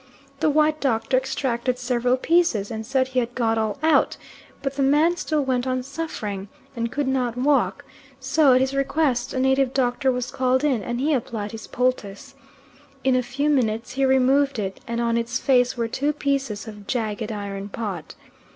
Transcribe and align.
The 0.39 0.49
white 0.49 0.81
doctor 0.81 1.15
extracted 1.15 1.77
several 1.77 2.17
pieces 2.17 2.71
and 2.71 2.87
said 2.87 3.09
he 3.09 3.19
had 3.19 3.35
got 3.35 3.59
all 3.59 3.77
out, 3.83 4.17
but 4.63 4.75
the 4.75 4.81
man 4.81 5.15
still 5.15 5.45
went 5.45 5.67
on 5.67 5.83
suffering, 5.83 6.47
and 6.75 6.91
could 6.91 7.07
not 7.07 7.37
walk, 7.37 7.85
so, 8.19 8.53
at 8.53 8.61
his 8.61 8.73
request, 8.73 9.31
a 9.31 9.39
native 9.39 9.75
doctor 9.75 10.11
was 10.11 10.31
called 10.31 10.63
in, 10.63 10.81
and 10.81 10.99
he 10.99 11.13
applied 11.13 11.51
his 11.51 11.67
poultice. 11.67 12.33
In 13.03 13.15
a 13.15 13.21
few 13.21 13.47
minutes 13.47 13.91
he 13.91 14.03
removed 14.03 14.57
it, 14.57 14.79
and 14.87 14.99
on 14.99 15.19
its 15.19 15.37
face 15.37 15.77
were 15.77 15.87
two 15.87 16.13
pieces 16.13 16.67
of 16.67 16.87
jagged 16.87 17.31
iron 17.31 17.69
pot. 17.69 18.15